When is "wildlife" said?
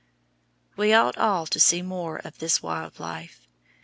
2.63-3.47